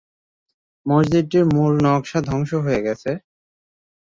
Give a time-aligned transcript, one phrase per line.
[0.85, 3.11] মসজিদটির মূল নকশা ধ্বংস হয়ে গেছে।